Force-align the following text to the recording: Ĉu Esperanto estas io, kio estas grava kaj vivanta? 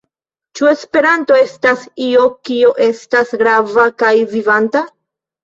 Ĉu 0.59 0.69
Esperanto 0.69 1.37
estas 1.41 1.83
io, 2.07 2.23
kio 2.49 2.73
estas 2.87 3.37
grava 3.43 3.87
kaj 4.03 4.11
vivanta? 4.35 4.85